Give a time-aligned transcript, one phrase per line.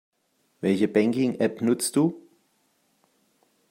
[0.61, 2.27] Welche Banking-App nutzt du?